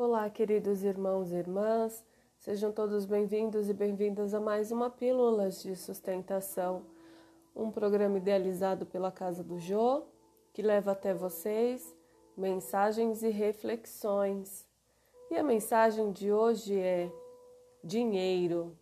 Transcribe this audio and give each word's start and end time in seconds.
Olá, 0.00 0.30
queridos 0.30 0.84
irmãos 0.84 1.32
e 1.32 1.34
irmãs, 1.34 2.04
sejam 2.38 2.70
todos 2.70 3.04
bem-vindos 3.04 3.68
e 3.68 3.74
bem-vindas 3.74 4.32
a 4.32 4.38
mais 4.38 4.70
uma 4.70 4.88
Pílulas 4.88 5.60
de 5.60 5.74
Sustentação, 5.74 6.86
um 7.54 7.68
programa 7.68 8.16
idealizado 8.16 8.86
pela 8.86 9.10
Casa 9.10 9.42
do 9.42 9.58
Jô, 9.58 10.04
que 10.52 10.62
leva 10.62 10.92
até 10.92 11.12
vocês 11.12 11.92
mensagens 12.36 13.24
e 13.24 13.28
reflexões. 13.28 14.64
E 15.32 15.36
a 15.36 15.42
mensagem 15.42 16.12
de 16.12 16.32
hoje 16.32 16.78
é 16.78 17.10
dinheiro, 17.82 18.78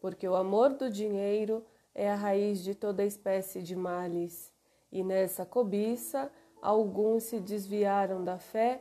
porque 0.00 0.26
o 0.26 0.34
amor 0.34 0.70
do 0.70 0.88
dinheiro 0.88 1.62
é 1.94 2.10
a 2.10 2.14
raiz 2.14 2.64
de 2.64 2.74
toda 2.74 3.04
espécie 3.04 3.62
de 3.62 3.76
males, 3.76 4.50
e 4.90 5.04
nessa 5.04 5.44
cobiça 5.44 6.32
alguns 6.62 7.24
se 7.24 7.38
desviaram 7.38 8.24
da 8.24 8.38
fé 8.38 8.80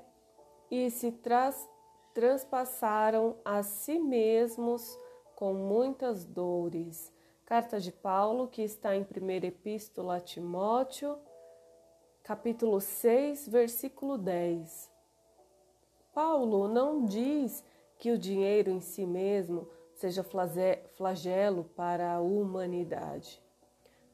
e 0.69 0.89
se 0.89 1.11
tras, 1.11 1.69
transpassaram 2.13 3.35
a 3.43 3.63
si 3.63 3.99
mesmos 3.99 4.99
com 5.35 5.53
muitas 5.53 6.25
dores. 6.25 7.11
Carta 7.45 7.79
de 7.79 7.91
Paulo, 7.91 8.47
que 8.47 8.63
está 8.63 8.95
em 8.95 9.01
1 9.01 9.45
Epístola 9.45 10.17
a 10.17 10.19
Timóteo, 10.19 11.17
capítulo 12.23 12.81
6, 12.81 13.47
versículo 13.47 14.17
10. 14.17 14.91
Paulo 16.13 16.67
não 16.67 17.05
diz 17.05 17.63
que 17.99 18.11
o 18.11 18.17
dinheiro 18.17 18.71
em 18.71 18.81
si 18.81 19.05
mesmo 19.05 19.67
seja 19.93 20.25
flagelo 20.95 21.65
para 21.75 22.13
a 22.13 22.21
humanidade. 22.21 23.41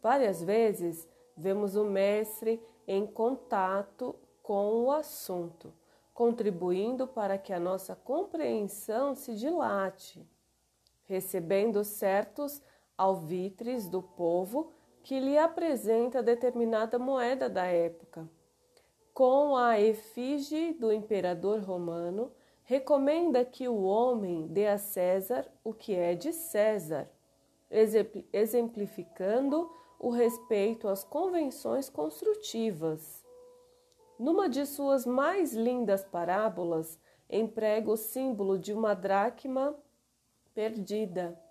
Várias 0.02 0.44
vezes 0.44 1.08
vemos 1.38 1.76
o 1.76 1.86
Mestre 1.86 2.62
em 2.88 3.06
contato 3.06 4.16
com 4.42 4.84
o 4.84 4.92
assunto, 4.92 5.74
contribuindo 6.14 7.08
para 7.08 7.38
que 7.38 7.54
a 7.54 7.60
nossa 7.60 7.96
compreensão 7.96 9.16
se 9.16 9.36
dilate, 9.36 10.28
recebendo 11.04 11.84
certos 11.84 12.62
alvitres 12.98 13.88
do 13.88 14.02
povo 14.02 14.74
que 15.04 15.20
lhe 15.20 15.38
apresenta 15.38 16.22
determinada 16.22 17.00
moeda 17.00 17.50
da 17.50 17.66
época. 17.66 18.30
Com 19.14 19.56
a 19.56 19.80
efígie 19.80 20.74
do 20.74 20.92
imperador 20.94 21.60
romano, 21.62 22.32
recomenda 22.64 23.44
que 23.44 23.68
o 23.68 23.82
homem 23.84 24.48
dê 24.48 24.68
a 24.68 24.78
César 24.78 25.52
o 25.64 25.74
que 25.74 25.94
é 25.94 26.16
de 26.16 26.32
César, 26.32 27.10
exemplificando 28.32 29.70
o 30.00 30.10
respeito 30.10 30.88
às 30.88 31.04
convenções 31.04 31.90
construtivas. 31.90 33.21
Numa 34.22 34.48
de 34.48 34.68
suas 34.68 35.04
mais 35.04 35.52
lindas 35.52 36.04
parábolas, 36.04 37.00
emprega 37.28 37.90
o 37.90 37.98
símbolo 37.98 38.60
de 38.60 38.72
uma 38.72 38.94
dracma 38.94 39.76
perdida. 40.54 41.42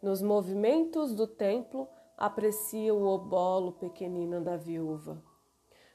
Nos 0.00 0.22
movimentos 0.22 1.12
do 1.12 1.26
templo, 1.26 1.88
aprecia 2.16 2.94
o 2.94 3.04
obolo 3.04 3.72
pequenino 3.72 4.40
da 4.40 4.56
viúva. 4.56 5.20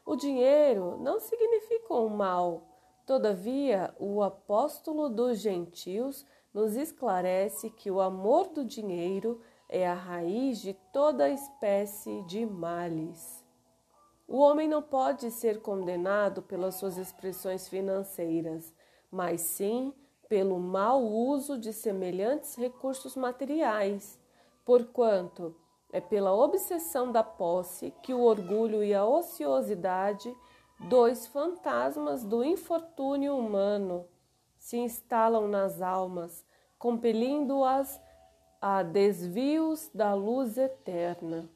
O 0.05 0.17
dinheiro 0.17 0.97
não 0.97 1.21
significa 1.21 1.93
um 1.93 2.09
mal, 2.09 2.67
todavia, 3.05 3.95
o 3.97 4.21
apóstolo 4.21 5.07
dos 5.07 5.39
gentios 5.39 6.25
nos 6.53 6.75
esclarece 6.75 7.69
que 7.69 7.89
o 7.89 8.01
amor 8.01 8.49
do 8.49 8.65
dinheiro 8.65 9.39
é 9.69 9.87
a 9.87 9.93
raiz 9.93 10.59
de 10.59 10.73
toda 10.91 11.29
espécie 11.29 12.23
de 12.23 12.45
males. 12.45 13.42
O 14.33 14.39
homem 14.39 14.67
não 14.67 14.81
pode 14.81 15.29
ser 15.29 15.61
condenado 15.61 16.41
pelas 16.41 16.73
suas 16.73 16.97
expressões 16.97 17.67
financeiras, 17.67 18.73
mas 19.11 19.41
sim 19.41 19.93
pelo 20.27 20.59
mau 20.59 21.03
uso 21.03 21.55
de 21.55 21.71
semelhantes 21.71 22.55
recursos 22.55 23.15
materiais, 23.15 24.19
porquanto 24.65 25.55
é 25.91 26.01
pela 26.01 26.33
obsessão 26.33 27.11
da 27.11 27.23
posse 27.23 27.93
que 28.01 28.11
o 28.11 28.21
orgulho 28.21 28.83
e 28.83 28.91
a 28.91 29.05
ociosidade, 29.05 30.35
dois 30.89 31.27
fantasmas 31.27 32.23
do 32.23 32.43
infortúnio 32.43 33.37
humano, 33.37 34.07
se 34.57 34.77
instalam 34.77 35.47
nas 35.47 35.79
almas, 35.79 36.43
compelindo-as 36.79 38.01
a 38.59 38.81
desvios 38.81 39.91
da 39.93 40.15
luz 40.15 40.57
eterna. 40.57 41.47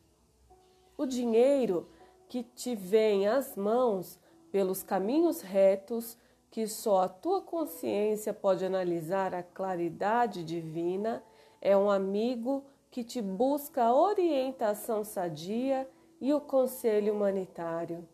O 0.96 1.08
dinheiro 1.08 1.88
que 2.28 2.44
te 2.44 2.76
vem 2.76 3.28
às 3.28 3.56
mãos 3.56 4.20
pelos 4.52 4.84
caminhos 4.84 5.42
retos 5.42 6.18
que 6.50 6.68
só 6.68 7.04
a 7.04 7.10
tua 7.10 7.42
consciência 7.42 8.34
pode 8.34 8.66
analisar 8.66 9.34
a 9.34 9.44
claridade 9.44 10.44
divina 10.44 11.24
é 11.62 11.76
um 11.78 11.90
amigo 11.90 12.66
que 12.90 13.04
te 13.04 13.22
busca 13.22 13.84
a 13.84 13.94
orientação 13.94 15.04
sadia 15.04 15.88
e 16.20 16.34
o 16.34 16.42
conselho 16.42 17.14
humanitário. 17.14 18.08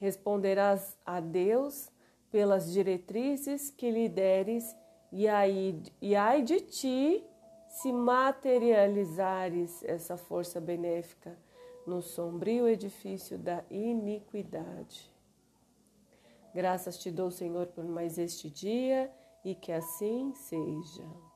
Responderás 0.00 0.96
a 1.04 1.20
Deus 1.20 1.90
pelas 2.30 2.72
diretrizes 2.72 3.70
que 3.70 3.90
lhe 3.90 4.08
deres, 4.08 4.74
e, 5.12 5.28
aí, 5.28 5.82
e 6.00 6.16
ai 6.16 6.42
de 6.42 6.60
ti 6.60 7.24
se 7.68 7.92
materializares 7.92 9.84
essa 9.84 10.16
força 10.16 10.60
benéfica 10.60 11.36
no 11.86 12.02
sombrio 12.02 12.68
edifício 12.68 13.38
da 13.38 13.64
iniquidade. 13.70 15.10
Graças 16.54 16.98
te 16.98 17.10
dou, 17.10 17.30
Senhor, 17.30 17.66
por 17.68 17.84
mais 17.84 18.18
este 18.18 18.50
dia 18.50 19.10
e 19.44 19.54
que 19.54 19.72
assim 19.72 20.34
seja. 20.34 21.31